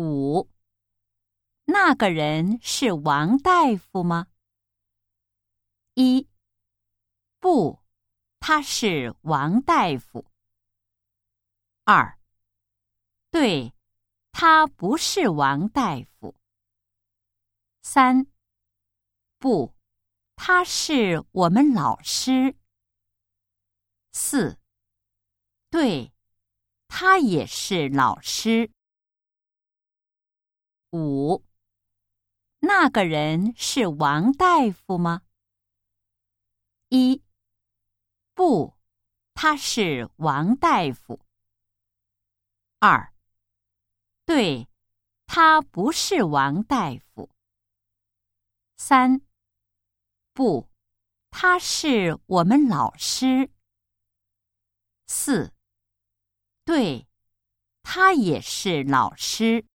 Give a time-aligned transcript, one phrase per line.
[0.00, 0.48] 五，
[1.66, 4.28] 那个人是王大夫吗？
[5.92, 6.26] 一，
[7.38, 7.82] 不，
[8.38, 10.24] 他是王大夫。
[11.84, 12.18] 二，
[13.30, 13.74] 对，
[14.32, 16.34] 他不是王大夫。
[17.82, 18.26] 三，
[19.38, 19.74] 不，
[20.34, 22.56] 他是我们老师。
[24.12, 24.58] 四，
[25.68, 26.14] 对，
[26.88, 28.72] 他也是老师。
[30.92, 31.44] 五，
[32.58, 35.22] 那个人是王大夫吗？
[36.88, 37.22] 一，
[38.34, 38.76] 不，
[39.34, 41.20] 他是王大夫。
[42.80, 43.14] 二，
[44.24, 44.68] 对，
[45.26, 47.30] 他不是王大夫。
[48.76, 49.20] 三，
[50.32, 50.68] 不，
[51.30, 53.48] 他是我们老师。
[55.06, 55.52] 四，
[56.64, 57.06] 对，
[57.82, 59.69] 他也是老师。